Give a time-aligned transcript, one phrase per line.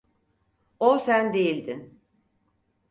[0.79, 1.99] O sen değildin.